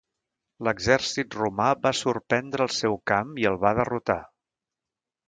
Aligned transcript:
L'exèrcit 0.67 1.35
romà 1.41 1.67
va 1.83 1.91
sorprendre 1.99 2.67
el 2.67 2.73
seu 2.79 2.97
camp 3.13 3.37
i 3.43 3.47
el 3.51 3.61
va 3.65 3.75
derrotar. 3.81 4.17